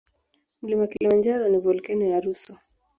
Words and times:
Mlima 0.61 0.87
kilimanjaro 0.87 1.47
ni 1.49 1.57
volkeno 1.57 2.05
ya 2.05 2.19
rusu 2.21 2.53